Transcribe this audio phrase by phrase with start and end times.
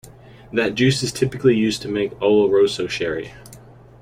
[0.51, 3.35] That juice is typically used to make oloroso sherry.